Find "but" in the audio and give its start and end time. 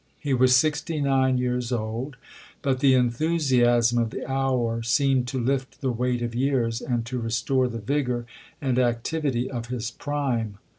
2.63-2.79